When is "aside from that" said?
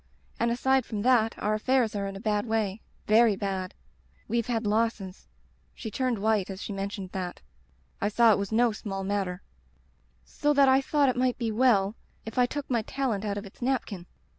0.49-1.37